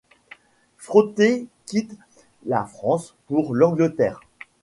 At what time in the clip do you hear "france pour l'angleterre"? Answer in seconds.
2.65-4.19